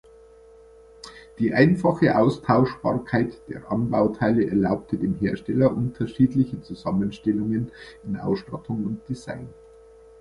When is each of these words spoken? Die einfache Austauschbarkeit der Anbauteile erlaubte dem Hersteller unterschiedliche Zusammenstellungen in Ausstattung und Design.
Die 1.37 1.53
einfache 1.53 2.17
Austauschbarkeit 2.17 3.39
der 3.49 3.71
Anbauteile 3.71 4.47
erlaubte 4.49 4.97
dem 4.97 5.13
Hersteller 5.19 5.71
unterschiedliche 5.71 6.59
Zusammenstellungen 6.59 7.71
in 8.05 8.17
Ausstattung 8.17 8.83
und 8.83 9.07
Design. 9.07 9.49